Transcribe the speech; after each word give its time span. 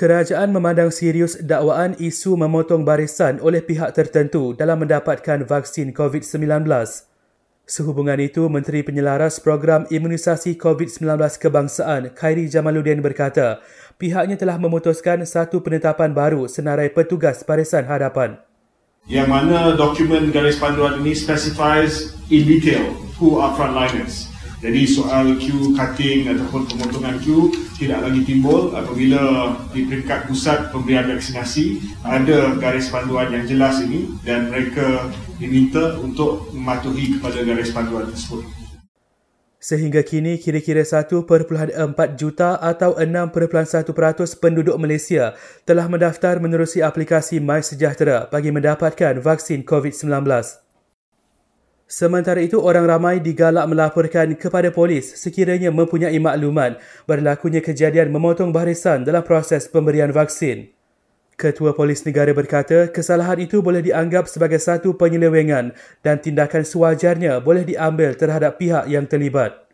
Kerajaan 0.00 0.48
memandang 0.48 0.88
serius 0.88 1.36
dakwaan 1.36 1.92
isu 2.00 2.32
memotong 2.32 2.88
barisan 2.88 3.36
oleh 3.44 3.60
pihak 3.60 3.92
tertentu 3.92 4.56
dalam 4.56 4.80
mendapatkan 4.80 5.44
vaksin 5.44 5.92
COVID-19. 5.92 6.64
Sehubungan 7.68 8.16
itu, 8.16 8.48
Menteri 8.48 8.80
Penyelaras 8.80 9.44
Program 9.44 9.84
Imunisasi 9.92 10.56
COVID-19 10.56 11.04
Kebangsaan 11.36 12.16
Khairi 12.16 12.48
Jamaluddin 12.48 13.04
berkata, 13.04 13.60
pihaknya 14.00 14.40
telah 14.40 14.56
memutuskan 14.56 15.20
satu 15.28 15.60
penetapan 15.60 16.16
baru 16.16 16.48
senarai 16.48 16.88
petugas 16.88 17.44
barisan 17.44 17.84
hadapan. 17.84 18.40
Yang 19.04 19.28
mana 19.28 19.76
dokumen 19.76 20.32
garis 20.32 20.56
panduan 20.56 20.96
ini 21.04 21.12
specifies 21.12 22.16
in 22.32 22.48
detail 22.48 22.88
who 23.20 23.36
are 23.36 23.52
frontliners. 23.52 24.32
Jadi 24.60 24.84
soal 24.84 25.40
queue 25.40 25.72
cutting 25.72 26.28
ataupun 26.28 26.68
pemotongan 26.68 27.16
queue 27.24 27.48
tidak 27.80 28.04
lagi 28.04 28.20
timbul 28.28 28.76
apabila 28.76 29.56
di 29.72 29.88
peringkat 29.88 30.28
pusat 30.28 30.68
pemberian 30.68 31.08
vaksinasi 31.16 31.80
ada 32.04 32.60
garis 32.60 32.92
panduan 32.92 33.32
yang 33.32 33.48
jelas 33.48 33.80
ini 33.80 34.12
dan 34.20 34.52
mereka 34.52 35.08
diminta 35.40 35.96
untuk 36.04 36.52
mematuhi 36.52 37.16
kepada 37.16 37.40
garis 37.40 37.72
panduan 37.72 38.04
tersebut. 38.12 38.44
Sehingga 39.60 40.04
kini 40.04 40.36
kira-kira 40.36 40.84
1.4 40.84 41.24
juta 42.20 42.60
atau 42.60 42.96
6.1% 43.00 43.88
penduduk 44.40 44.76
Malaysia 44.76 45.36
telah 45.64 45.88
mendaftar 45.88 46.36
menerusi 46.36 46.84
aplikasi 46.84 47.40
MySejahtera 47.40 48.28
bagi 48.28 48.52
mendapatkan 48.52 49.24
vaksin 49.24 49.64
COVID-19. 49.64 50.68
Sementara 51.90 52.38
itu, 52.38 52.62
orang 52.62 52.86
ramai 52.86 53.18
digalak 53.18 53.66
melaporkan 53.66 54.38
kepada 54.38 54.70
polis 54.70 55.10
sekiranya 55.18 55.74
mempunyai 55.74 56.14
makluman 56.22 56.78
berlakunya 57.02 57.58
kejadian 57.58 58.14
memotong 58.14 58.54
barisan 58.54 59.02
dalam 59.02 59.26
proses 59.26 59.66
pemberian 59.66 60.14
vaksin. 60.14 60.70
Ketua 61.34 61.74
Polis 61.74 62.06
Negara 62.06 62.30
berkata 62.30 62.86
kesalahan 62.94 63.42
itu 63.42 63.58
boleh 63.58 63.82
dianggap 63.82 64.30
sebagai 64.30 64.62
satu 64.62 64.94
penyelewengan 64.94 65.74
dan 66.06 66.22
tindakan 66.22 66.62
sewajarnya 66.62 67.42
boleh 67.42 67.66
diambil 67.66 68.14
terhadap 68.14 68.62
pihak 68.62 68.86
yang 68.86 69.10
terlibat. 69.10 69.66